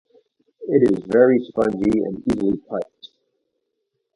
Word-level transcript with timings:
It 0.67 0.91
is 0.97 1.03
very 1.05 1.37
spongy 1.47 1.99
and 1.99 2.23
easily 2.27 2.59
cut. 2.67 2.89